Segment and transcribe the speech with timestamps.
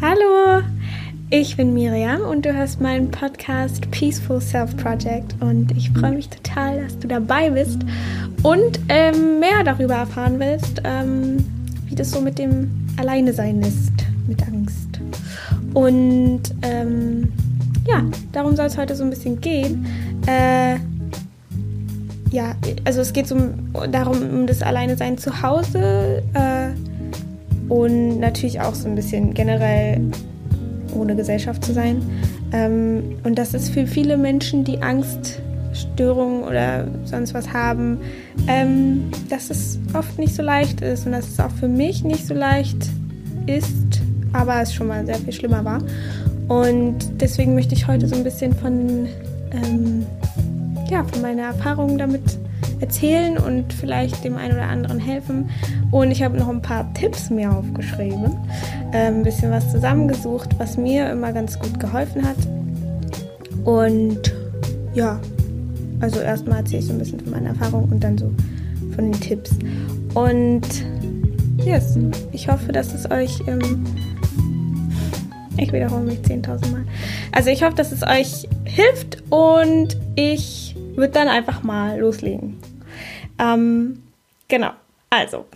[0.00, 0.62] Hallo,
[1.30, 6.28] ich bin Miriam und du hörst meinen Podcast Peaceful Self Project und ich freue mich
[6.28, 7.78] total, dass du dabei bist
[8.42, 11.36] und ähm, mehr darüber erfahren willst, ähm,
[11.86, 13.92] wie das so mit dem Alleine sein ist,
[14.26, 15.00] mit Angst.
[15.74, 17.32] Und ähm,
[17.86, 18.02] ja,
[18.32, 19.86] darum soll es heute so ein bisschen gehen.
[20.26, 20.74] Äh,
[22.30, 23.36] ja, also es geht so
[23.90, 26.22] darum, um das Alleine sein zu Hause.
[26.34, 26.70] Äh,
[27.68, 30.00] und natürlich auch so ein bisschen generell
[30.94, 32.02] ohne Gesellschaft zu sein.
[32.52, 37.98] Ähm, und das ist für viele Menschen, die Angststörungen oder sonst was haben,
[38.46, 42.26] ähm, dass es oft nicht so leicht ist und dass es auch für mich nicht
[42.26, 42.90] so leicht
[43.46, 44.00] ist,
[44.32, 45.82] aber es schon mal sehr viel schlimmer war.
[46.48, 49.06] Und deswegen möchte ich heute so ein bisschen von,
[49.52, 50.06] ähm,
[50.90, 52.38] ja, von meiner Erfahrung damit
[52.80, 55.50] erzählen und vielleicht dem einen oder anderen helfen.
[55.90, 58.36] Und ich habe noch ein paar Tipps mir aufgeschrieben,
[58.92, 62.36] äh, ein bisschen was zusammengesucht, was mir immer ganz gut geholfen hat.
[63.64, 64.34] Und
[64.94, 65.20] ja,
[66.00, 68.30] also erstmal erzähle ich so ein bisschen von meiner Erfahrung und dann so
[68.94, 69.50] von den Tipps.
[70.14, 70.62] Und
[71.64, 71.98] yes,
[72.32, 73.84] ich hoffe, dass es euch, ähm,
[75.56, 76.84] ich wiederhole mich 10.000 Mal.
[77.32, 82.56] Also ich hoffe, dass es euch hilft und ich würde dann einfach mal loslegen.
[83.38, 84.02] Ähm,
[84.48, 84.70] genau,
[85.10, 85.46] also.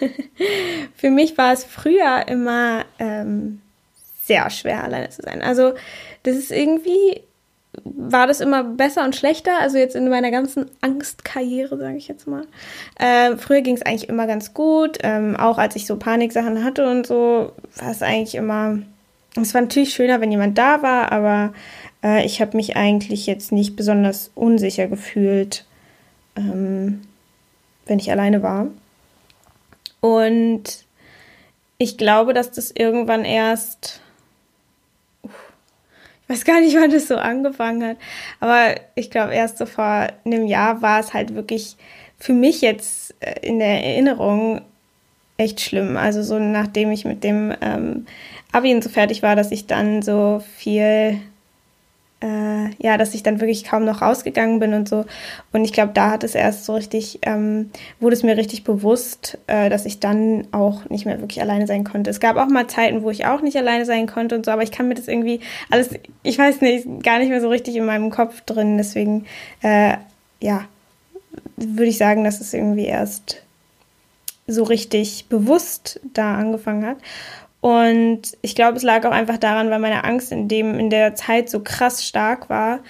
[0.96, 3.60] Für mich war es früher immer ähm,
[4.22, 5.42] sehr schwer, alleine zu sein.
[5.42, 5.74] Also,
[6.22, 7.20] das ist irgendwie,
[7.84, 9.58] war das immer besser und schlechter.
[9.60, 12.46] Also, jetzt in meiner ganzen Angstkarriere, sage ich jetzt mal.
[12.98, 14.98] Äh, früher ging es eigentlich immer ganz gut.
[15.02, 18.78] Ähm, auch als ich so Paniksachen hatte und so, war es eigentlich immer.
[19.40, 21.52] Es war natürlich schöner, wenn jemand da war, aber
[22.04, 25.64] äh, ich habe mich eigentlich jetzt nicht besonders unsicher gefühlt.
[26.36, 27.02] Ähm,
[27.86, 28.66] wenn ich alleine war.
[30.00, 30.84] Und
[31.78, 34.00] ich glaube, dass das irgendwann erst,
[35.22, 35.30] ich
[36.28, 37.96] weiß gar nicht, wann das so angefangen hat,
[38.40, 41.76] aber ich glaube, erst so vor einem Jahr war es halt wirklich
[42.18, 44.62] für mich jetzt äh, in der Erinnerung
[45.36, 45.96] echt schlimm.
[45.96, 48.06] Also so nachdem ich mit dem ähm,
[48.52, 51.20] Abi und so fertig war, dass ich dann so viel
[52.20, 55.04] äh, ja, dass ich dann wirklich kaum noch rausgegangen bin und so.
[55.52, 57.70] Und ich glaube, da hat es erst so richtig, ähm,
[58.00, 61.84] wurde es mir richtig bewusst, äh, dass ich dann auch nicht mehr wirklich alleine sein
[61.84, 62.10] konnte.
[62.10, 64.62] Es gab auch mal Zeiten, wo ich auch nicht alleine sein konnte und so, aber
[64.62, 65.90] ich kann mir das irgendwie alles,
[66.22, 68.78] ich weiß nicht, gar nicht mehr so richtig in meinem Kopf drin.
[68.78, 69.26] Deswegen,
[69.62, 69.96] äh,
[70.40, 70.64] ja,
[71.56, 73.42] würde ich sagen, dass es irgendwie erst
[74.46, 76.98] so richtig bewusst da angefangen hat.
[77.64, 81.14] Und ich glaube, es lag auch einfach daran, weil meine Angst in dem, in der
[81.14, 82.80] Zeit so krass stark war,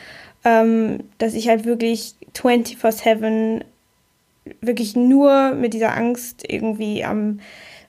[0.44, 3.60] ähm, dass ich halt wirklich 24-7
[4.60, 7.38] wirklich nur mit dieser Angst irgendwie am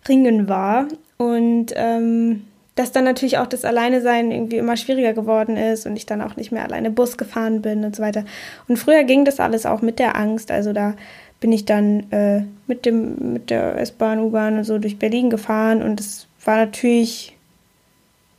[0.08, 0.88] Ringen war.
[1.18, 2.46] Und ähm,
[2.76, 6.36] dass dann natürlich auch das Alleinesein irgendwie immer schwieriger geworden ist und ich dann auch
[6.36, 8.26] nicht mehr alleine Bus gefahren bin und so weiter.
[8.68, 10.52] Und früher ging das alles auch mit der Angst.
[10.52, 10.94] Also da
[11.40, 15.82] bin ich dann äh, mit dem mit der S-Bahn, U-Bahn und so durch Berlin gefahren
[15.82, 17.36] und es war natürlich,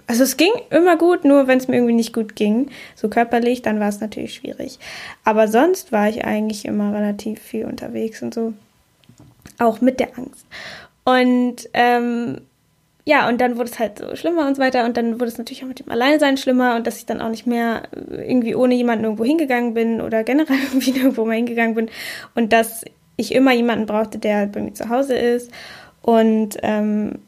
[0.07, 3.63] also es ging immer gut, nur wenn es mir irgendwie nicht gut ging, so körperlich,
[3.63, 4.79] dann war es natürlich schwierig.
[5.25, 8.55] Aber sonst war ich eigentlich immer relativ viel unterwegs und so,
[9.59, 10.47] auch mit der Angst.
[11.05, 12.41] Und ähm,
[13.09, 14.85] ja, und dann wurde es halt so schlimmer und so weiter.
[14.85, 17.29] Und dann wurde es natürlich auch mit dem Alleinsein schlimmer und dass ich dann auch
[17.29, 21.89] nicht mehr irgendwie ohne jemanden irgendwo hingegangen bin oder generell irgendwie irgendwo mal hingegangen bin.
[22.35, 22.85] Und dass
[23.17, 25.53] ich immer jemanden brauchte, der bei mir zu Hause ist.
[26.03, 27.21] Und ähm,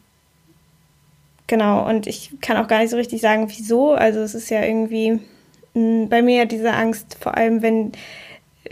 [1.49, 3.95] Genau, und ich kann auch gar nicht so richtig sagen, wieso.
[3.95, 5.21] Also es ist ja irgendwie mh,
[5.75, 7.93] hm, bei mir diese Angst, vor allem wenn,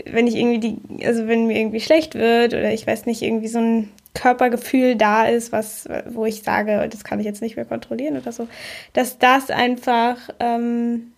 [0.05, 3.47] wenn ich irgendwie die, also wenn mir irgendwie schlecht wird oder ich weiß nicht, irgendwie
[3.47, 7.65] so ein Körpergefühl da ist, was, wo ich sage, das kann ich jetzt nicht mehr
[7.65, 8.47] kontrollieren oder so,
[8.93, 11.13] dass das einfach ähm,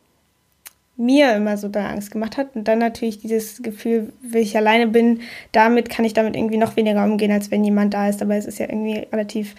[0.96, 2.56] mir immer so da Angst gemacht hat.
[2.56, 5.22] Und dann natürlich dieses Gefühl, wenn ich alleine bin,
[5.52, 8.22] damit kann ich damit irgendwie noch weniger umgehen, als wenn jemand da ist.
[8.22, 9.56] Aber es ist ja irgendwie relativ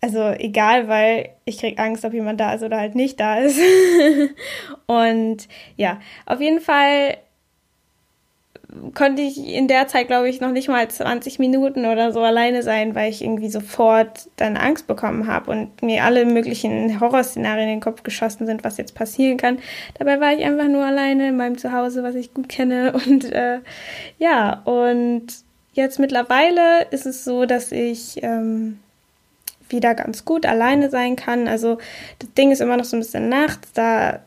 [0.00, 3.58] also egal, weil ich kriege Angst, ob jemand da ist oder halt nicht da ist.
[4.86, 7.16] und ja, auf jeden Fall
[8.94, 12.62] konnte ich in der Zeit, glaube ich, noch nicht mal 20 Minuten oder so alleine
[12.62, 17.76] sein, weil ich irgendwie sofort dann Angst bekommen habe und mir alle möglichen Horrorszenarien in
[17.76, 19.58] den Kopf geschossen sind, was jetzt passieren kann.
[19.98, 22.92] Dabei war ich einfach nur alleine in meinem Zuhause, was ich gut kenne.
[23.06, 23.60] Und äh,
[24.18, 25.26] ja, und
[25.72, 28.78] jetzt mittlerweile ist es so, dass ich ähm,
[29.68, 31.48] wieder ganz gut alleine sein kann.
[31.48, 31.78] Also
[32.18, 34.20] das Ding ist immer noch so ein bisschen nachts, da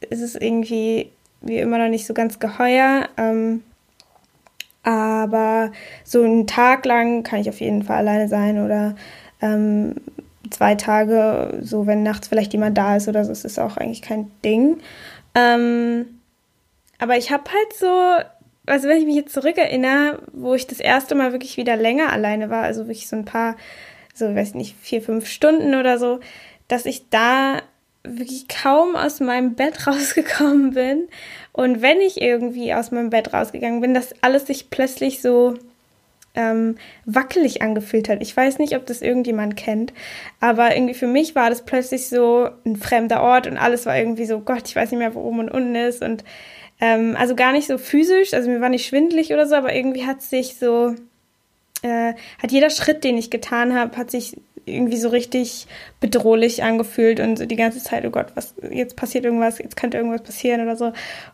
[0.00, 1.10] ist es irgendwie
[1.40, 3.08] wie immer noch nicht so ganz geheuer.
[3.16, 3.62] Ähm,
[4.82, 5.72] aber
[6.04, 8.94] so einen Tag lang kann ich auf jeden Fall alleine sein oder
[9.42, 9.96] ähm,
[10.50, 14.02] zwei Tage, so wenn nachts vielleicht jemand da ist oder so, ist es auch eigentlich
[14.02, 14.78] kein Ding.
[15.34, 16.06] Ähm,
[16.98, 17.90] aber ich habe halt so,
[18.66, 22.48] also wenn ich mich jetzt zurückerinnere, wo ich das erste Mal wirklich wieder länger alleine
[22.48, 23.56] war, also wirklich so ein paar,
[24.16, 26.20] so weiß nicht, vier, fünf Stunden oder so,
[26.68, 27.60] dass ich da
[28.02, 31.08] wirklich kaum aus meinem Bett rausgekommen bin.
[31.52, 35.54] Und wenn ich irgendwie aus meinem Bett rausgegangen bin, dass alles sich plötzlich so
[36.36, 36.76] ähm,
[37.06, 38.20] wackelig angefühlt hat.
[38.20, 39.92] Ich weiß nicht, ob das irgendjemand kennt,
[40.38, 44.26] aber irgendwie für mich war das plötzlich so ein fremder Ort und alles war irgendwie
[44.26, 46.02] so, Gott, ich weiß nicht mehr, wo oben und unten ist.
[46.02, 46.24] Und
[46.78, 50.06] ähm, also gar nicht so physisch, also mir war nicht schwindelig oder so, aber irgendwie
[50.06, 50.94] hat sich so,
[51.82, 54.36] äh, hat jeder Schritt, den ich getan habe, hat sich
[54.66, 55.66] irgendwie so richtig
[56.00, 59.96] bedrohlich angefühlt und so die ganze Zeit, oh Gott, was, jetzt passiert irgendwas, jetzt könnte
[59.96, 60.92] irgendwas passieren oder so.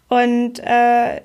[0.08, 1.20] Und äh,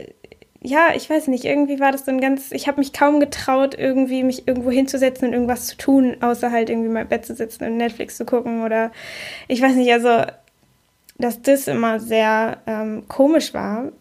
[0.61, 4.23] ja, ich weiß nicht, irgendwie war das ein ganz, ich habe mich kaum getraut, irgendwie
[4.23, 7.77] mich irgendwo hinzusetzen und irgendwas zu tun, außer halt irgendwie mein Bett zu sitzen und
[7.77, 8.91] Netflix zu gucken oder
[9.47, 10.23] ich weiß nicht, also
[11.19, 13.91] dass das immer sehr ähm, komisch war.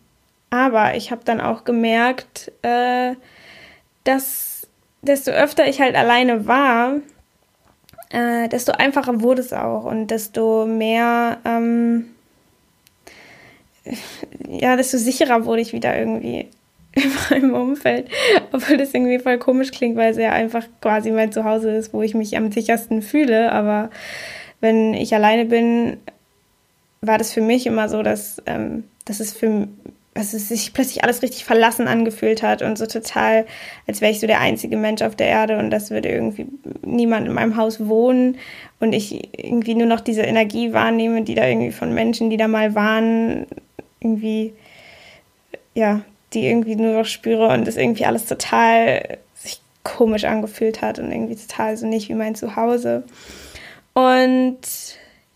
[0.50, 3.14] Aber ich habe dann auch gemerkt, äh,
[4.04, 4.45] dass
[5.06, 6.96] desto öfter ich halt alleine war,
[8.10, 12.06] äh, desto einfacher wurde es auch und desto mehr, ähm,
[14.48, 16.48] ja, desto sicherer wurde ich wieder irgendwie
[16.92, 18.08] in meinem Umfeld.
[18.52, 22.02] Obwohl das irgendwie voll komisch klingt, weil es ja einfach quasi mein Zuhause ist, wo
[22.02, 23.52] ich mich am sichersten fühle.
[23.52, 23.90] Aber
[24.60, 25.98] wenn ich alleine bin,
[27.00, 29.68] war das für mich immer so, dass, ähm, dass es für
[30.16, 33.46] dass es sich plötzlich alles richtig verlassen angefühlt hat und so total,
[33.86, 36.46] als wäre ich so der einzige Mensch auf der Erde und das würde irgendwie
[36.82, 38.38] niemand in meinem Haus wohnen
[38.80, 42.48] und ich irgendwie nur noch diese Energie wahrnehme, die da irgendwie von Menschen, die da
[42.48, 43.46] mal waren,
[44.00, 44.54] irgendwie,
[45.74, 46.00] ja,
[46.32, 51.12] die irgendwie nur noch spüre und das irgendwie alles total sich komisch angefühlt hat und
[51.12, 53.04] irgendwie total so nicht wie mein Zuhause.
[53.92, 54.58] Und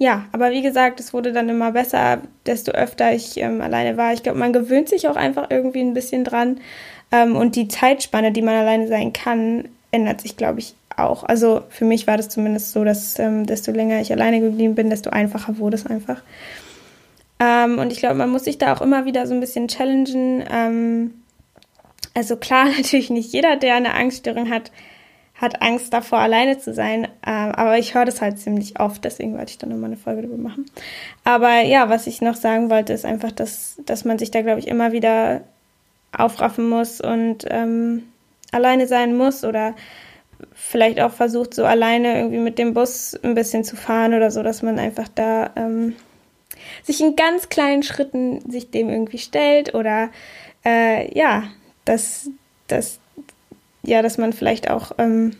[0.03, 4.15] ja, aber wie gesagt, es wurde dann immer besser, desto öfter ich ähm, alleine war.
[4.15, 6.59] Ich glaube, man gewöhnt sich auch einfach irgendwie ein bisschen dran.
[7.13, 11.23] Ähm, und die Zeitspanne, die man alleine sein kann, ändert sich, glaube ich, auch.
[11.25, 14.89] Also für mich war das zumindest so, dass ähm, desto länger ich alleine geblieben bin,
[14.89, 16.23] desto einfacher wurde es einfach.
[17.39, 20.43] Ähm, und ich glaube, man muss sich da auch immer wieder so ein bisschen challengen.
[20.51, 21.13] Ähm,
[22.15, 24.73] also klar, natürlich nicht jeder, der eine Angststörung hat,
[25.41, 27.09] hat Angst davor, alleine zu sein.
[27.27, 30.23] Ähm, aber ich höre das halt ziemlich oft, deswegen wollte ich dann nochmal eine Folge
[30.23, 30.67] darüber machen.
[31.25, 34.61] Aber ja, was ich noch sagen wollte, ist einfach, dass, dass man sich da, glaube
[34.61, 35.41] ich, immer wieder
[36.13, 38.03] aufraffen muss und ähm,
[38.53, 39.75] alleine sein muss oder
[40.53, 44.43] vielleicht auch versucht, so alleine irgendwie mit dem Bus ein bisschen zu fahren oder so,
[44.43, 45.95] dass man einfach da ähm,
[46.83, 50.11] sich in ganz kleinen Schritten sich dem irgendwie stellt oder
[50.65, 51.45] äh, ja,
[51.85, 52.31] dass,
[52.67, 53.00] dass
[53.91, 55.33] ja, dass man vielleicht auch ähm,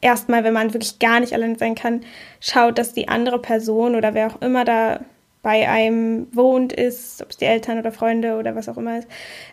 [0.00, 2.02] erstmal, wenn man wirklich gar nicht allein sein kann,
[2.40, 5.00] schaut, dass die andere Person oder wer auch immer da
[5.40, 9.08] bei einem wohnt ist, ob es die Eltern oder Freunde oder was auch immer ist,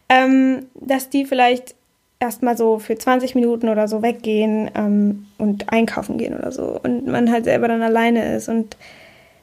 [0.10, 1.76] ähm, dass die vielleicht
[2.20, 6.80] erstmal so für 20 Minuten oder so weggehen ähm, und einkaufen gehen oder so.
[6.82, 8.78] Und man halt selber dann alleine ist und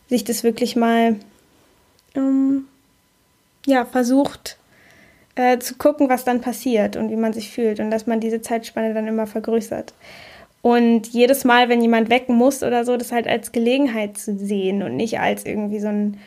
[0.09, 1.15] sich das wirklich mal
[2.17, 2.65] ähm,
[3.67, 4.57] ja versucht
[5.35, 8.43] äh, zu gucken, was dann passiert und wie man sich fühlt und dass man diese
[8.43, 9.95] Zeitspanne dann immer vergrößert.
[10.61, 14.83] Und jedes Mal, wenn jemand weg muss oder so, das halt als Gelegenheit zu sehen
[14.83, 16.19] und nicht als irgendwie so ein,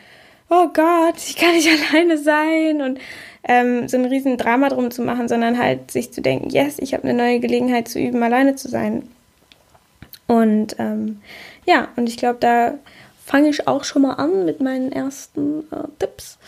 [0.50, 2.98] oh Gott, ich kann nicht alleine sein und
[3.48, 6.92] ähm, so ein riesen Drama drum zu machen, sondern halt sich zu denken, yes, ich
[6.92, 9.08] habe eine neue Gelegenheit zu üben, alleine zu sein.
[10.26, 11.20] Und ähm,
[11.64, 12.74] ja, und ich glaube, da
[13.24, 16.38] fange ich auch schon mal an mit meinen ersten äh, Tipps.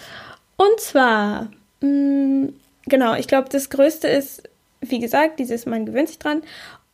[0.57, 1.49] Und zwar
[1.81, 4.43] genau, ich glaube, das Größte ist,
[4.81, 6.43] wie gesagt, dieses, man gewöhnt sich dran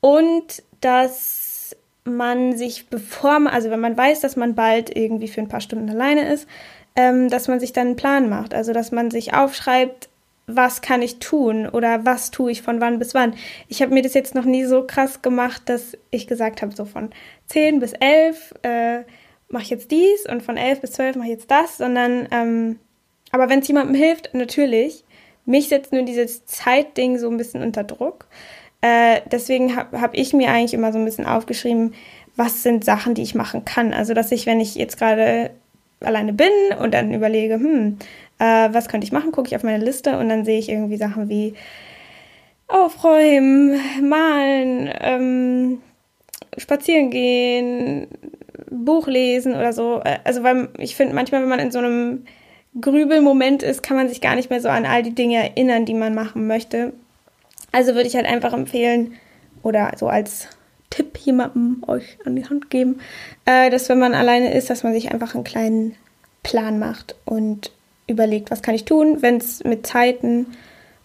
[0.01, 5.41] und dass man sich, bevor man, also wenn man weiß, dass man bald irgendwie für
[5.41, 6.47] ein paar Stunden alleine ist,
[6.97, 8.55] ähm, dass man sich dann einen Plan macht.
[8.55, 10.09] Also, dass man sich aufschreibt,
[10.47, 13.35] was kann ich tun oder was tue ich von wann bis wann.
[13.69, 16.85] Ich habe mir das jetzt noch nie so krass gemacht, dass ich gesagt habe, so
[16.85, 17.11] von
[17.47, 18.99] 10 bis 11 äh,
[19.49, 22.79] mache ich jetzt dies und von 11 bis 12 mache ich jetzt das, sondern ähm,
[23.35, 25.03] aber wenn es jemandem hilft, natürlich.
[25.45, 28.27] Mich setzt nur dieses Zeitding so ein bisschen unter Druck.
[28.81, 31.95] Äh, deswegen habe hab ich mir eigentlich immer so ein bisschen aufgeschrieben,
[32.37, 33.93] was sind Sachen, die ich machen kann.
[33.93, 35.51] Also, dass ich, wenn ich jetzt gerade
[35.99, 36.47] alleine bin
[36.79, 37.99] und dann überlege, hm,
[38.39, 40.97] äh, was könnte ich machen, gucke ich auf meine Liste und dann sehe ich irgendwie
[40.97, 41.55] Sachen wie
[42.69, 45.83] aufräumen, malen, ähm,
[46.57, 48.07] spazieren gehen,
[48.71, 50.03] Buch lesen oder so.
[50.05, 52.27] Äh, also, weil ich finde, manchmal, wenn man in so einem
[52.81, 55.95] Grübelmoment ist, kann man sich gar nicht mehr so an all die Dinge erinnern, die
[55.95, 56.93] man machen möchte.
[57.73, 59.15] Also würde ich halt einfach empfehlen
[59.63, 60.49] oder so als
[60.91, 63.01] Tipp jemandem euch an die Hand geben,
[63.47, 65.97] äh, dass wenn man alleine ist, dass man sich einfach einen kleinen
[66.43, 67.73] Plan macht und
[68.07, 70.47] überlegt, was kann ich tun, wenn es mit Zeiten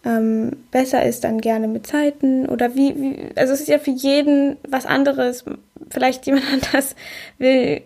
[0.05, 3.91] ähm, besser ist, dann gerne mit Zeiten oder wie, wie, also es ist ja für
[3.91, 5.43] jeden was anderes.
[5.89, 6.95] Vielleicht jemand anders
[7.37, 7.81] will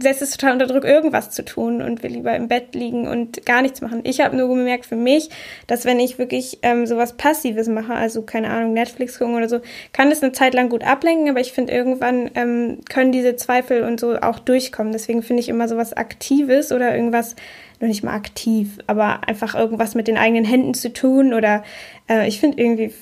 [0.00, 3.46] setzt es total unter Druck, irgendwas zu tun und will lieber im Bett liegen und
[3.46, 4.00] gar nichts machen.
[4.04, 5.30] Ich habe nur gemerkt für mich,
[5.66, 9.60] dass wenn ich wirklich ähm, sowas Passives mache, also keine Ahnung, Netflix gucken oder so,
[9.92, 13.84] kann das eine Zeit lang gut ablenken, aber ich finde, irgendwann ähm, können diese Zweifel
[13.84, 14.92] und so auch durchkommen.
[14.92, 17.34] Deswegen finde ich immer sowas Aktives oder irgendwas,
[17.80, 21.64] nur nicht mal aktiv, aber einfach irgendwas mit den eigenen Händen zu tun oder
[22.10, 22.92] äh, ich finde irgendwie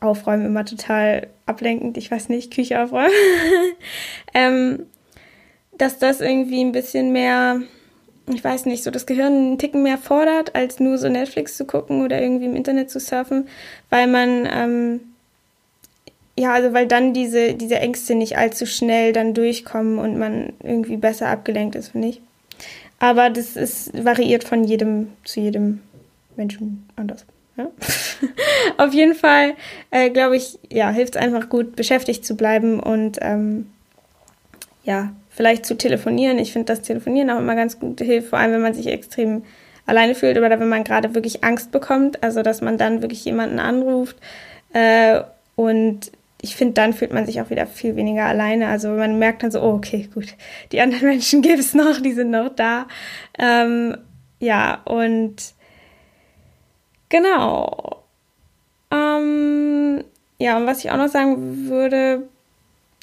[0.00, 1.96] Aufräumen immer total ablenkend.
[1.96, 3.10] Ich weiß nicht, Küche aufräumen.
[4.34, 4.86] ähm,
[5.78, 7.60] dass das irgendwie ein bisschen mehr,
[8.32, 11.64] ich weiß nicht, so das Gehirn einen Ticken mehr fordert, als nur so Netflix zu
[11.64, 13.48] gucken oder irgendwie im Internet zu surfen,
[13.90, 15.00] weil man, ähm,
[16.36, 20.96] ja, also weil dann diese, diese Ängste nicht allzu schnell dann durchkommen und man irgendwie
[20.96, 22.20] besser abgelenkt ist, finde ich.
[23.00, 25.80] Aber das ist variiert von jedem zu jedem
[26.36, 27.24] Menschen anders.
[27.56, 27.70] Ja?
[28.78, 29.54] Auf jeden Fall,
[29.90, 33.70] äh, glaube ich, ja, hilft es einfach gut, beschäftigt zu bleiben und ähm,
[34.84, 36.40] ja, vielleicht zu telefonieren.
[36.40, 39.44] Ich finde das Telefonieren auch immer ganz gut hilft, vor allem wenn man sich extrem
[39.86, 43.60] alleine fühlt oder wenn man gerade wirklich Angst bekommt, also dass man dann wirklich jemanden
[43.60, 44.16] anruft.
[44.72, 45.20] Äh,
[45.54, 46.10] und
[46.42, 48.66] ich finde, dann fühlt man sich auch wieder viel weniger alleine.
[48.66, 50.34] Also man merkt dann so, oh, okay, gut,
[50.72, 52.88] die anderen Menschen gibt es noch, die sind noch da.
[53.38, 53.96] Ähm,
[54.40, 55.36] ja, und
[57.10, 58.02] genau.
[58.90, 60.02] Ähm,
[60.40, 62.24] ja, und was ich auch noch sagen würde,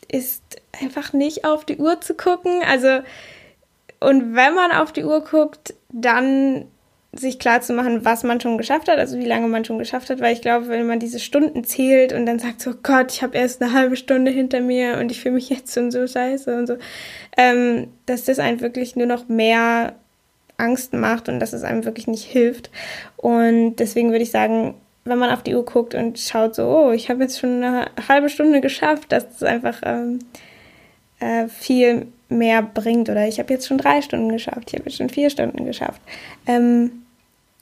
[0.07, 0.43] ist
[0.81, 2.61] einfach nicht auf die Uhr zu gucken.
[2.69, 2.99] Also,
[3.99, 6.65] und wenn man auf die Uhr guckt, dann
[7.17, 10.09] sich klar zu machen, was man schon geschafft hat, also wie lange man schon geschafft
[10.09, 13.23] hat, weil ich glaube, wenn man diese Stunden zählt und dann sagt so, Gott, ich
[13.23, 16.55] habe erst eine halbe Stunde hinter mir und ich fühle mich jetzt schon so scheiße
[16.55, 16.77] und so,
[17.37, 19.95] ähm, dass das einem wirklich nur noch mehr
[20.57, 22.69] Angst macht und dass es einem wirklich nicht hilft.
[23.17, 26.91] Und deswegen würde ich sagen, wenn man auf die Uhr guckt und schaut so, oh,
[26.91, 30.19] ich habe jetzt schon eine halbe Stunde geschafft, dass es einfach ähm,
[31.19, 33.07] äh, viel mehr bringt.
[33.09, 36.01] Oder ich habe jetzt schon drei Stunden geschafft, ich habe jetzt schon vier Stunden geschafft.
[36.47, 37.03] Ähm,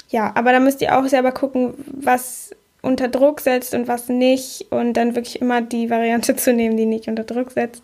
[0.10, 4.68] ja, aber da müsst ihr auch selber gucken, was unter Druck setzt und was nicht.
[4.72, 7.84] Und dann wirklich immer die Variante zu nehmen, die nicht unter Druck setzt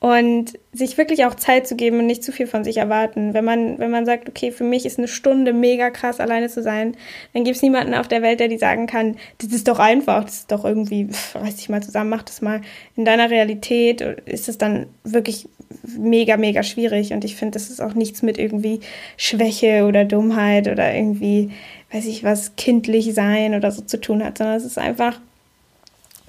[0.00, 3.32] und sich wirklich auch Zeit zu geben und nicht zu viel von sich erwarten.
[3.32, 6.62] Wenn man, wenn man sagt, okay, für mich ist eine Stunde mega krass, alleine zu
[6.62, 6.96] sein,
[7.32, 10.24] dann gibt es niemanden auf der Welt, der die sagen kann, das ist doch einfach,
[10.24, 12.60] das ist doch irgendwie, reiß dich mal zusammen, mach das mal.
[12.96, 15.48] In deiner Realität ist es dann wirklich
[15.96, 17.12] mega, mega schwierig.
[17.12, 18.80] Und ich finde, das ist auch nichts mit irgendwie
[19.16, 21.50] Schwäche oder Dummheit oder irgendwie,
[21.92, 25.20] weiß ich was, kindlich sein oder so zu tun hat, sondern es ist einfach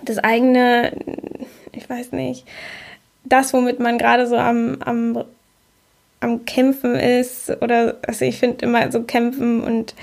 [0.04, 0.94] das eigene,
[1.72, 2.46] ich weiß nicht,
[3.26, 5.24] das, womit man gerade so am, am,
[6.20, 9.96] am Kämpfen ist, oder also ich finde immer so kämpfen und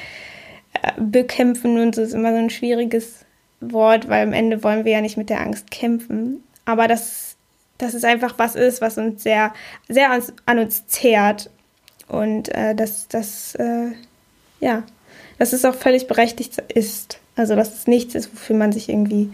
[0.75, 3.25] äh, bekämpfen und so ist immer so ein schwieriges
[3.61, 6.43] Wort, weil am Ende wollen wir ja nicht mit der Angst kämpfen.
[6.65, 7.37] Aber das,
[7.79, 9.53] das ist einfach was ist, was uns sehr,
[9.89, 11.51] sehr an, an uns zehrt.
[12.09, 13.93] Und äh, dass das, äh,
[14.61, 14.83] ja,
[15.39, 17.19] dass es auch völlig berechtigt ist.
[17.35, 19.31] Also, dass es nichts ist, wofür man sich irgendwie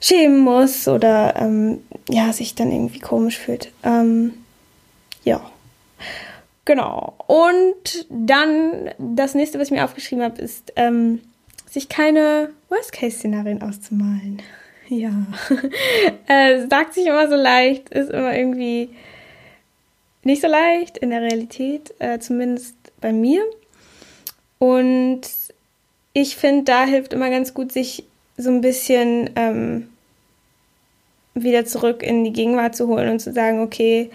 [0.00, 3.72] schämen muss oder ähm, ja, sich dann irgendwie komisch fühlt.
[3.82, 4.34] Ähm,
[5.24, 5.40] ja.
[6.64, 7.14] Genau.
[7.26, 11.20] Und dann das nächste, was ich mir aufgeschrieben habe, ist, ähm,
[11.68, 14.42] sich keine Worst-Case-Szenarien auszumalen.
[14.90, 15.10] Ja.
[16.28, 18.88] äh, sagt sich immer so leicht, ist immer irgendwie
[20.22, 23.44] nicht so leicht in der Realität, äh, zumindest bei mir.
[24.58, 25.20] Und
[26.14, 28.04] ich finde, da hilft immer ganz gut, sich
[28.38, 29.88] so ein bisschen ähm,
[31.34, 34.10] wieder zurück in die Gegenwart zu holen und zu sagen, okay,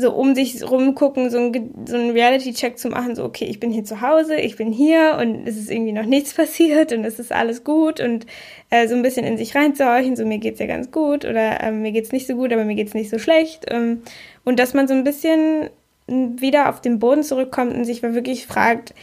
[0.00, 3.72] so um sich rumgucken, so ein, so ein Reality-Check zu machen, so, okay, ich bin
[3.72, 7.18] hier zu Hause, ich bin hier und es ist irgendwie noch nichts passiert und es
[7.18, 8.24] ist alles gut und
[8.70, 11.72] äh, so ein bisschen in sich reinzuhorchen, so mir geht's ja ganz gut oder äh,
[11.72, 13.66] mir geht's nicht so gut, aber mir geht's nicht so schlecht.
[13.68, 14.02] Ähm,
[14.44, 15.68] und dass man so ein bisschen
[16.06, 18.94] wieder auf den Boden zurückkommt und sich wirklich fragt,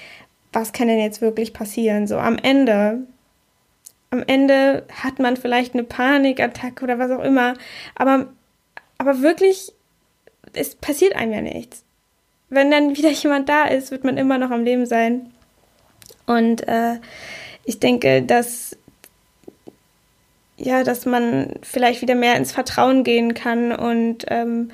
[0.53, 2.07] was kann denn jetzt wirklich passieren?
[2.07, 3.05] So am Ende
[4.15, 7.53] am Ende hat man vielleicht eine Panikattacke oder was auch immer,
[7.95, 8.27] aber,
[8.97, 9.73] aber wirklich,
[10.53, 11.83] es passiert einem ja nichts.
[12.49, 15.31] Wenn dann wieder jemand da ist, wird man immer noch am Leben sein.
[16.25, 16.95] Und äh,
[17.65, 18.77] ich denke, dass
[20.57, 24.71] ja, dass man vielleicht wieder mehr ins Vertrauen gehen kann und ähm,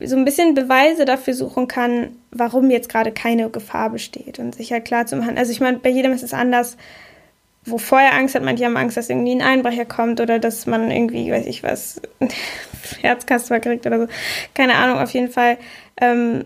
[0.00, 4.72] so ein bisschen Beweise dafür suchen kann, warum jetzt gerade keine Gefahr besteht und sich
[4.72, 5.38] halt klar zu machen.
[5.38, 6.76] Also ich meine, bei jedem ist es anders,
[7.64, 8.42] wovor er Angst hat.
[8.42, 12.00] Manche haben Angst, dass irgendwie ein Einbrecher kommt oder dass man irgendwie, weiß ich was,
[13.00, 14.06] Herzkasper kriegt oder so.
[14.54, 15.58] Keine Ahnung, auf jeden Fall
[16.00, 16.44] ähm,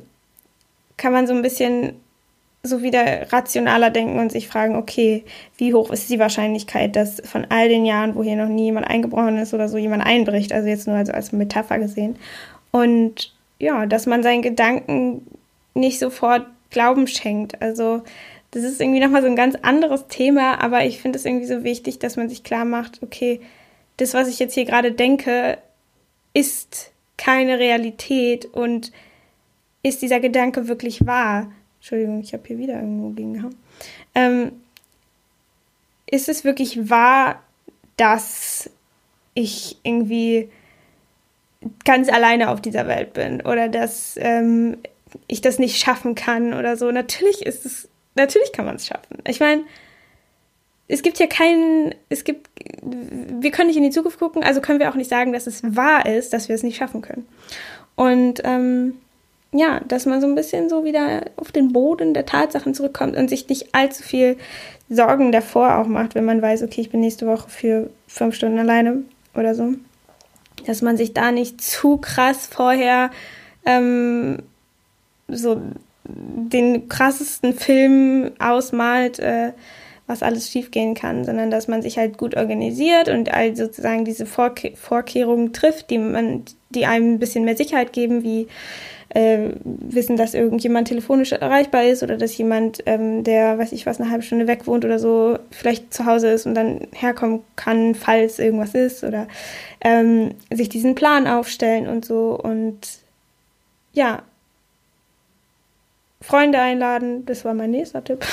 [0.97, 1.95] kann man so ein bisschen
[2.63, 5.25] so wieder rationaler denken und sich fragen, okay,
[5.57, 8.89] wie hoch ist die Wahrscheinlichkeit, dass von all den Jahren, wo hier noch nie jemand
[8.89, 12.17] eingebrochen ist oder so, jemand einbricht, also jetzt nur also als Metapher gesehen.
[12.73, 15.27] Und ja, dass man seinen Gedanken
[15.75, 17.63] nicht sofort Glauben schenkt.
[17.63, 18.03] Also
[18.57, 21.63] das ist irgendwie nochmal so ein ganz anderes Thema, aber ich finde es irgendwie so
[21.63, 23.41] wichtig, dass man sich klar macht, okay,
[23.99, 25.59] das, was ich jetzt hier gerade denke,
[26.33, 28.93] ist keine Realität und
[29.83, 31.53] ist dieser Gedanke wirklich wahr?
[31.79, 33.57] Entschuldigung, ich habe hier wieder irgendwo gegengehauen.
[34.15, 34.53] Ähm,
[36.11, 37.43] ist es wirklich wahr,
[37.99, 38.71] dass
[39.35, 40.49] ich irgendwie
[41.85, 44.79] ganz alleine auf dieser Welt bin oder dass ähm,
[45.27, 46.91] ich das nicht schaffen kann oder so?
[46.91, 49.19] Natürlich ist es natürlich kann man es schaffen.
[49.27, 49.63] Ich meine,
[50.89, 52.49] es gibt ja keinen, es gibt,
[52.83, 55.63] wir können nicht in die Zukunft gucken, also können wir auch nicht sagen, dass es
[55.77, 57.27] wahr ist, dass wir es nicht schaffen können.
[57.97, 58.95] Und ähm,
[59.53, 63.29] ja, dass man so ein bisschen so wieder auf den Boden der Tatsachen zurückkommt und
[63.29, 64.37] sich nicht allzu viel
[64.89, 68.59] Sorgen davor auch macht, wenn man weiß, okay, ich bin nächste Woche für fünf Stunden
[68.59, 69.03] alleine
[69.35, 69.75] oder so.
[70.67, 73.11] Dass man sich da nicht zu krass vorher
[73.65, 74.43] ähm,
[75.29, 75.61] so
[76.09, 79.53] den krassesten Film ausmalt, äh,
[80.07, 84.25] was alles schiefgehen kann, sondern dass man sich halt gut organisiert und all sozusagen diese
[84.25, 88.47] Vorke Vorkehrungen trifft, die man, die einem ein bisschen mehr Sicherheit geben, wie
[89.09, 94.01] äh, wissen, dass irgendjemand telefonisch erreichbar ist oder dass jemand, ähm, der, weiß ich was,
[94.01, 97.95] eine halbe Stunde weg wohnt oder so, vielleicht zu Hause ist und dann herkommen kann,
[97.95, 99.27] falls irgendwas ist oder
[99.81, 102.39] ähm, sich diesen Plan aufstellen und so.
[102.41, 102.79] Und
[103.93, 104.23] ja,
[106.21, 108.25] Freunde einladen, das war mein nächster Tipp.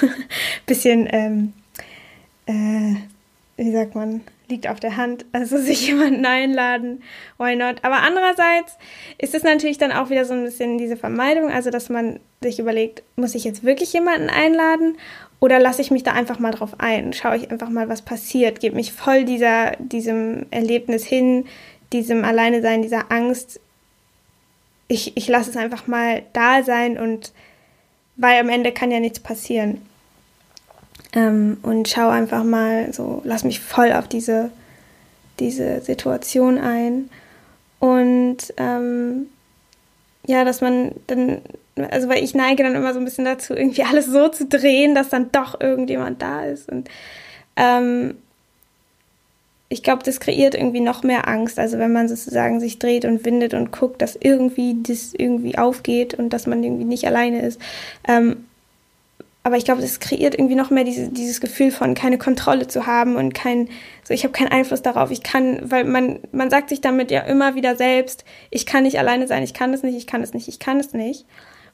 [0.66, 1.52] Bisschen, ähm,
[2.46, 2.96] äh,
[3.56, 5.24] wie sagt man, liegt auf der Hand.
[5.32, 7.02] Also sich jemanden einladen,
[7.38, 7.76] why not?
[7.82, 8.76] Aber andererseits
[9.18, 12.58] ist es natürlich dann auch wieder so ein bisschen diese Vermeidung, also dass man sich
[12.58, 14.96] überlegt, muss ich jetzt wirklich jemanden einladen
[15.40, 17.12] oder lasse ich mich da einfach mal drauf ein?
[17.12, 18.60] Schaue ich einfach mal, was passiert?
[18.60, 21.46] Gebe mich voll dieser, diesem Erlebnis hin,
[21.92, 23.60] diesem Alleine sein, dieser Angst
[24.92, 27.32] ich, ich lasse es einfach mal da sein und
[28.16, 29.80] weil am Ende kann ja nichts passieren.
[31.14, 34.50] Ähm, und schau einfach mal so, lass mich voll auf diese,
[35.40, 37.08] diese Situation ein.
[37.80, 39.26] Und ähm,
[40.26, 41.40] ja, dass man dann,
[41.90, 44.94] also weil ich neige dann immer so ein bisschen dazu, irgendwie alles so zu drehen,
[44.94, 46.68] dass dann doch irgendjemand da ist.
[46.70, 46.88] Und
[47.56, 48.16] ähm,
[49.72, 51.58] ich glaube, das kreiert irgendwie noch mehr Angst.
[51.58, 56.14] Also wenn man sozusagen sich dreht und windet und guckt, dass irgendwie das irgendwie aufgeht
[56.14, 57.60] und dass man irgendwie nicht alleine ist.
[58.06, 58.44] Ähm,
[59.44, 62.86] aber ich glaube, das kreiert irgendwie noch mehr diese, dieses Gefühl von keine Kontrolle zu
[62.86, 63.68] haben und kein,
[64.04, 65.10] so ich habe keinen Einfluss darauf.
[65.10, 68.98] Ich kann, weil man, man sagt sich damit ja immer wieder selbst, ich kann nicht
[68.98, 71.26] alleine sein, ich kann es nicht, ich kann es nicht, ich kann es nicht.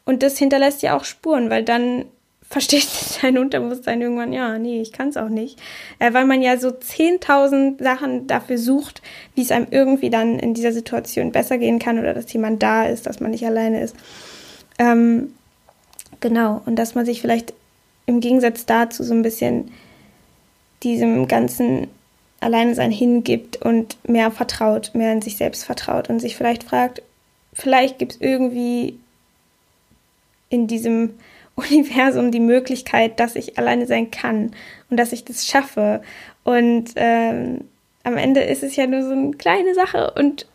[0.07, 2.07] Und das hinterlässt ja auch Spuren, weil dann
[2.49, 5.59] versteht sein Unterbewusstsein irgendwann, ja, nee, ich kann es auch nicht.
[5.99, 9.03] Äh, weil man ja so 10.000 Sachen dafür sucht,
[9.35, 12.87] wie es einem irgendwie dann in dieser Situation besser gehen kann oder dass jemand da
[12.87, 13.97] ist, dass man nicht alleine ist.
[14.79, 15.35] Ähm,
[16.21, 17.53] genau, und dass man sich vielleicht
[18.07, 19.71] im Gegensatz dazu so ein bisschen
[20.83, 21.89] diesem ganzen
[22.41, 27.03] Alleine sein hingibt und mehr vertraut, mehr in sich selbst vertraut und sich vielleicht fragt,
[27.53, 28.99] vielleicht gibt es irgendwie
[30.49, 31.15] in diesem
[31.59, 34.53] Universum die Möglichkeit, dass ich alleine sein kann
[34.91, 36.03] und dass ich das schaffe.
[36.45, 37.65] Und ähm,
[38.05, 40.47] am Ende ist es ja nur so eine kleine Sache und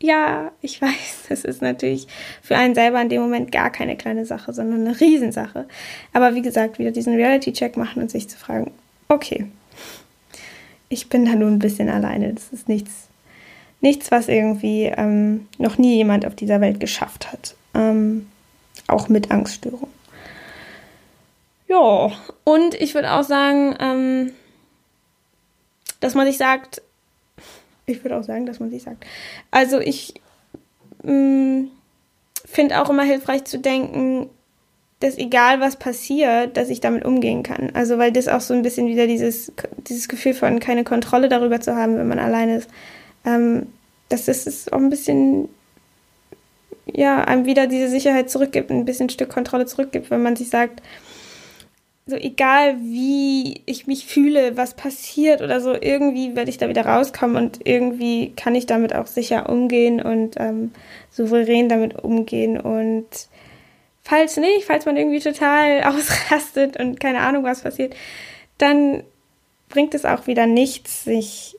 [0.00, 2.06] ja, ich weiß, das ist natürlich
[2.42, 5.66] für einen selber in dem Moment gar keine kleine Sache, sondern eine Riesensache.
[6.12, 8.72] Aber wie gesagt, wieder diesen Reality-Check machen und sich zu fragen,
[9.08, 9.46] okay,
[10.88, 12.34] ich bin da nur ein bisschen alleine.
[12.34, 13.08] Das ist nichts,
[13.80, 17.54] nichts, was irgendwie ähm, noch nie jemand auf dieser Welt geschafft hat.
[17.74, 18.26] Ähm,
[18.88, 19.88] auch mit Angststörung.
[21.72, 22.12] Ja,
[22.44, 24.32] und ich würde auch sagen, ähm,
[26.00, 26.82] dass man sich sagt,
[27.86, 29.06] ich würde auch sagen, dass man sich sagt,
[29.50, 30.20] also ich
[31.02, 31.62] mm,
[32.44, 34.28] finde auch immer hilfreich zu denken,
[35.00, 37.70] dass egal was passiert, dass ich damit umgehen kann.
[37.72, 39.50] Also weil das auch so ein bisschen wieder dieses,
[39.88, 42.68] dieses Gefühl von keine Kontrolle darüber zu haben, wenn man alleine ist,
[43.24, 43.68] ähm,
[44.10, 45.48] dass das ist auch ein bisschen
[46.84, 50.82] ja, einem wieder diese Sicherheit zurückgibt, ein bisschen Stück Kontrolle zurückgibt, wenn man sich sagt,
[52.06, 56.84] so egal wie ich mich fühle, was passiert oder so, irgendwie werde ich da wieder
[56.84, 60.72] rauskommen und irgendwie kann ich damit auch sicher umgehen und ähm,
[61.10, 62.60] souverän damit umgehen.
[62.60, 63.06] Und
[64.02, 67.94] falls nicht, falls man irgendwie total ausrastet und keine Ahnung, was passiert,
[68.58, 69.04] dann
[69.68, 71.56] bringt es auch wieder nichts, sich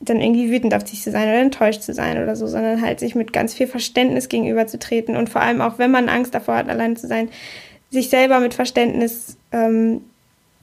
[0.00, 3.00] dann irgendwie wütend auf sich zu sein oder enttäuscht zu sein oder so, sondern halt
[3.00, 6.68] sich mit ganz viel Verständnis gegenüberzutreten und vor allem auch, wenn man Angst davor hat,
[6.68, 7.30] allein zu sein,
[7.94, 10.02] sich selber mit Verständnis, ähm,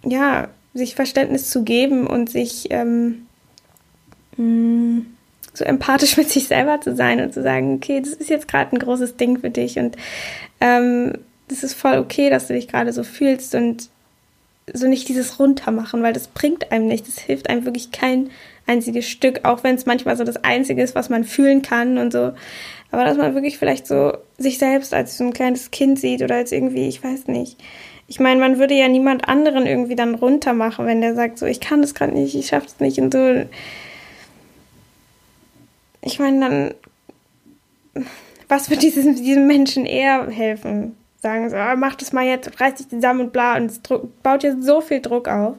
[0.04, 3.28] ja, sich Verständnis zu geben und sich ähm,
[4.38, 5.06] mh, mm,
[5.54, 8.76] so empathisch mit sich selber zu sein und zu sagen, okay, das ist jetzt gerade
[8.76, 9.98] ein großes Ding für dich und
[10.60, 11.13] ähm,
[11.48, 13.89] das ist voll okay, dass du dich gerade so fühlst und
[14.74, 17.08] so nicht dieses Runtermachen, weil das bringt einem nicht.
[17.08, 18.30] Das hilft einem wirklich kein
[18.67, 22.12] einziges Stück, auch wenn es manchmal so das Einzige ist, was man fühlen kann und
[22.12, 22.34] so.
[22.91, 26.36] Aber dass man wirklich vielleicht so sich selbst als so ein kleines Kind sieht oder
[26.36, 27.58] als irgendwie, ich weiß nicht.
[28.08, 31.62] Ich meine, man würde ja niemand anderen irgendwie dann runtermachen, wenn der sagt, so, ich
[31.62, 33.45] kann das gerade nicht, ich schaff's nicht und so.
[36.02, 36.39] Ich meine,
[37.93, 38.06] dann,
[38.50, 40.97] was wird diesem, diesem Menschen eher helfen?
[41.21, 43.56] sagen so, oh, mach das mal jetzt, reiß dich zusammen und bla.
[43.56, 43.80] Und es
[44.24, 45.56] baut ja so viel Druck auf.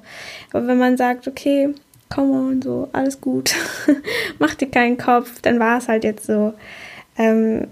[0.53, 1.73] Aber wenn man sagt, okay,
[2.12, 3.55] come on, so, alles gut,
[4.38, 6.55] mach dir keinen Kopf, dann war es halt jetzt so.
[7.16, 7.68] Ähm,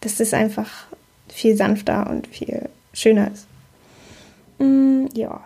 [0.00, 0.86] dass es einfach
[1.28, 3.46] viel sanfter und viel schöner ist.
[4.58, 5.40] Mm, ja.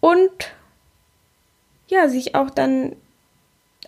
[0.00, 0.30] Und
[1.88, 2.92] ja, sich auch dann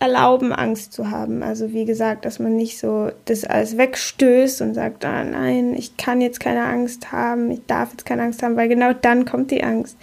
[0.00, 1.42] erlauben, Angst zu haben.
[1.42, 5.96] Also wie gesagt, dass man nicht so das alles wegstößt und sagt, ah, nein, ich
[5.96, 9.50] kann jetzt keine Angst haben, ich darf jetzt keine Angst haben, weil genau dann kommt
[9.50, 9.96] die Angst.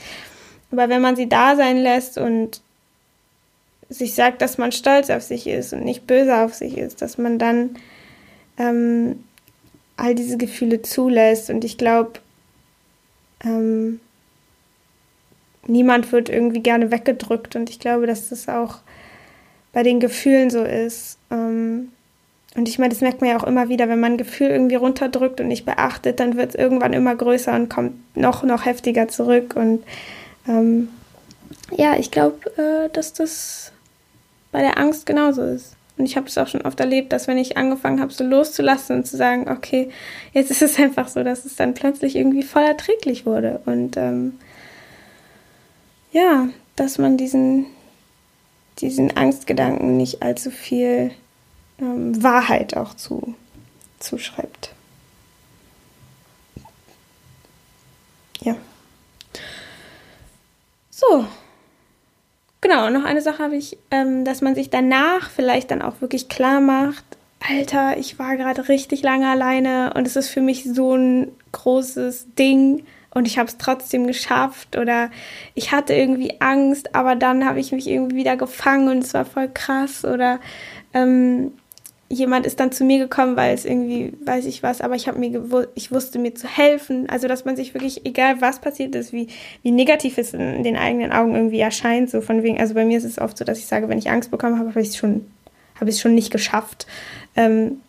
[0.72, 2.62] Aber wenn man sie da sein lässt und
[3.92, 7.18] sich sagt, dass man stolz auf sich ist und nicht böse auf sich ist, dass
[7.18, 7.72] man dann
[8.58, 9.24] ähm,
[9.98, 11.50] all diese Gefühle zulässt.
[11.50, 12.14] Und ich glaube,
[13.44, 14.00] ähm,
[15.68, 17.56] niemand wird irgendwie gerne weggedrückt.
[17.56, 18.78] Und ich glaube, dass das auch
[19.74, 21.18] bei den Gefühlen so ist.
[21.30, 21.90] Ähm,
[22.56, 24.76] und ich meine, das merkt man ja auch immer wieder, wenn man ein Gefühl irgendwie
[24.76, 29.08] runterdrückt und nicht beachtet, dann wird es irgendwann immer größer und kommt noch, noch heftiger
[29.08, 29.56] zurück.
[29.56, 29.84] Und
[30.48, 30.90] ähm,
[31.76, 33.72] ja, ich glaube, äh, dass das
[34.52, 35.76] bei der Angst genauso ist.
[35.98, 38.98] Und ich habe es auch schon oft erlebt, dass wenn ich angefangen habe, so loszulassen
[38.98, 39.90] und zu sagen, okay,
[40.34, 43.62] jetzt ist es einfach so, dass es dann plötzlich irgendwie voll erträglich wurde.
[43.66, 44.40] Und ähm,
[46.12, 47.68] ja, dass man diesen,
[48.80, 51.12] diesen Angstgedanken nicht allzu viel
[51.80, 53.36] ähm, Wahrheit auch zu,
[54.00, 54.74] zuschreibt.
[58.42, 58.56] Ja.
[60.90, 61.26] So.
[62.62, 66.30] Genau, noch eine Sache habe ich, ähm, dass man sich danach vielleicht dann auch wirklich
[66.30, 67.04] klar macht,
[67.48, 72.36] Alter, ich war gerade richtig lange alleine und es ist für mich so ein großes
[72.38, 75.10] Ding und ich habe es trotzdem geschafft oder
[75.56, 79.26] ich hatte irgendwie Angst, aber dann habe ich mich irgendwie wieder gefangen und es war
[79.26, 80.40] voll krass oder
[80.94, 81.54] ähm,
[82.12, 85.18] jemand ist dann zu mir gekommen, weil es irgendwie, weiß ich was, aber ich habe
[85.20, 89.14] mir ich wusste mir zu helfen, also dass man sich wirklich, egal was passiert ist,
[89.14, 89.28] wie,
[89.64, 92.98] wie negativ es in den eigenen Augen irgendwie erscheint, so von wegen, also bei mir
[92.98, 94.98] ist es oft so, dass ich sage, wenn ich Angst bekommen habe, habe ich es
[94.98, 95.26] schon,
[95.76, 96.86] habe ich es schon nicht geschafft.
[97.36, 97.82] Ähm,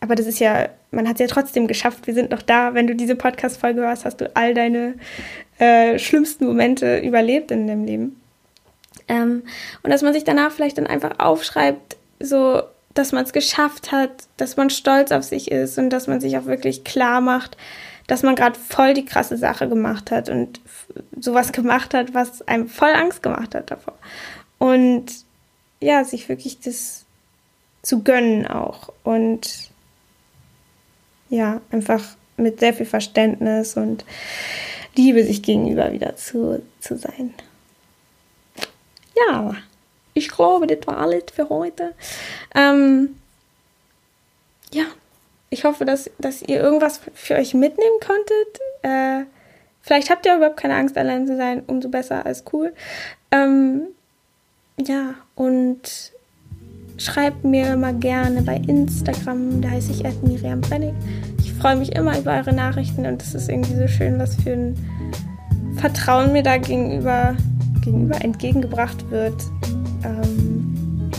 [0.00, 2.06] aber das ist ja, man hat es ja trotzdem geschafft.
[2.06, 2.74] Wir sind noch da.
[2.74, 4.94] Wenn du diese Podcast-Folge hörst, hast du all deine
[5.58, 8.20] äh, schlimmsten Momente überlebt in deinem Leben.
[9.08, 9.44] Ähm,
[9.82, 12.62] und dass man sich danach vielleicht dann einfach aufschreibt, so,
[12.94, 16.38] dass man es geschafft hat, dass man stolz auf sich ist und dass man sich
[16.38, 17.56] auch wirklich klar macht,
[18.06, 20.60] dass man gerade voll die krasse Sache gemacht hat und
[21.18, 23.94] sowas gemacht hat, was einem voll Angst gemacht hat davor.
[24.58, 25.06] Und
[25.80, 27.04] ja, sich wirklich das
[27.82, 29.70] zu gönnen auch und
[31.28, 32.02] ja, einfach
[32.36, 34.04] mit sehr viel Verständnis und
[34.96, 37.34] Liebe sich gegenüber wieder zu, zu sein.
[39.16, 39.56] Ja,
[40.14, 41.92] ich glaube, das war alles für heute.
[42.54, 43.16] Ähm,
[44.72, 44.84] ja,
[45.50, 48.60] ich hoffe, dass, dass ihr irgendwas für euch mitnehmen konntet.
[48.82, 49.24] Äh,
[49.82, 51.62] vielleicht habt ihr überhaupt keine Angst, allein zu sein.
[51.66, 52.72] Umso besser als cool.
[53.30, 53.82] Ähm,
[54.78, 56.12] ja, und
[56.96, 60.94] schreibt mir mal gerne bei Instagram, da heiße ich Miriam Brennig.
[61.38, 64.52] Ich freue mich immer über eure Nachrichten und es ist irgendwie so schön, was für
[64.52, 67.36] ein Vertrauen mir da gegenüber,
[67.82, 69.34] gegenüber entgegengebracht wird,
[70.04, 71.10] ähm,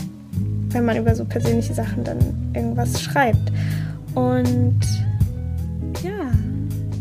[0.70, 2.18] wenn man über so persönliche Sachen dann
[2.54, 3.52] irgendwas schreibt.
[4.14, 4.80] Und
[6.02, 6.30] ja,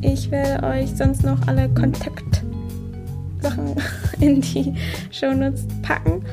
[0.02, 2.45] ich werde euch sonst noch alle Kontaktsachen
[4.19, 4.74] in die
[5.12, 6.24] Shownotes packen.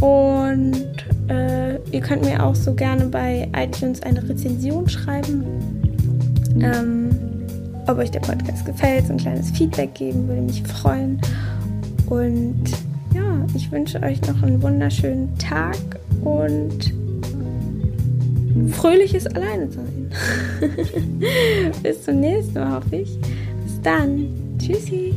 [0.00, 0.94] Und
[1.28, 5.44] äh, ihr könnt mir auch so gerne bei iTunes eine Rezension schreiben.
[6.60, 7.10] Ähm,
[7.86, 11.20] ob euch der Podcast gefällt, so ein kleines Feedback geben, würde mich freuen.
[12.08, 12.64] Und
[13.54, 15.76] ich wünsche euch noch einen wunderschönen Tag
[16.22, 16.92] und
[18.72, 20.10] fröhliches Alleine sein.
[21.82, 23.18] Bis zum nächsten Mal, hoffe ich.
[23.64, 24.28] Bis dann.
[24.58, 25.14] Tschüssi.